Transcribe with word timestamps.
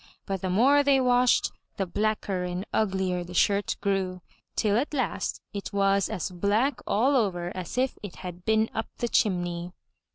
But 0.25 0.41
the 0.41 0.49
more 0.49 0.81
they 0.81 0.99
washed, 0.99 1.51
the 1.77 1.85
blacker 1.85 2.43
and 2.43 2.65
uglier 2.73 3.23
the 3.23 3.35
shirt 3.35 3.77
grew, 3.81 4.23
till 4.55 4.75
at 4.79 4.95
last 4.95 5.39
it 5.53 5.71
was 5.71 6.09
as 6.09 6.31
black 6.31 6.79
all 6.87 7.15
over 7.15 7.55
as 7.55 7.77
if 7.77 7.99
it 8.01 8.15
had 8.15 8.43
been 8.43 8.67
up 8.73 8.87
the 8.97 9.07
chimney. 9.07 9.73